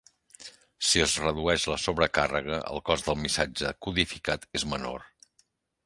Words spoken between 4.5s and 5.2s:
és menor.